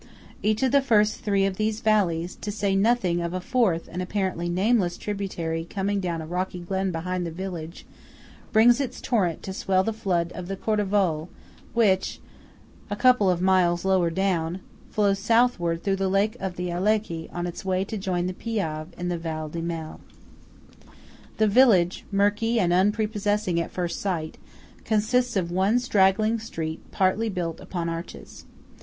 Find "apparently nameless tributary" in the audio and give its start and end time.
4.01-5.63